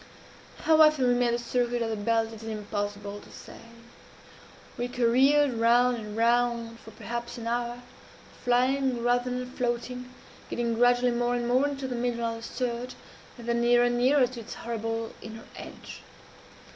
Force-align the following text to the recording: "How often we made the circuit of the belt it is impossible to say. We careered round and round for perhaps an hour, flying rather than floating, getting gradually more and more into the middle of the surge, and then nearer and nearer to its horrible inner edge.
"How 0.63 0.81
often 0.81 1.07
we 1.07 1.13
made 1.13 1.35
the 1.35 1.37
circuit 1.37 1.83
of 1.83 1.91
the 1.91 1.95
belt 1.95 2.29
it 2.33 2.41
is 2.41 2.49
impossible 2.49 3.19
to 3.19 3.29
say. 3.31 3.59
We 4.75 4.87
careered 4.87 5.53
round 5.53 5.97
and 5.97 6.17
round 6.17 6.79
for 6.79 6.89
perhaps 6.89 7.37
an 7.37 7.45
hour, 7.45 7.83
flying 8.43 9.03
rather 9.03 9.29
than 9.29 9.51
floating, 9.51 10.11
getting 10.49 10.73
gradually 10.73 11.11
more 11.11 11.35
and 11.35 11.47
more 11.47 11.67
into 11.67 11.87
the 11.87 11.93
middle 11.93 12.25
of 12.25 12.37
the 12.37 12.41
surge, 12.41 12.95
and 13.37 13.47
then 13.47 13.61
nearer 13.61 13.85
and 13.85 13.99
nearer 13.99 14.25
to 14.25 14.39
its 14.39 14.55
horrible 14.55 15.13
inner 15.21 15.45
edge. 15.55 16.01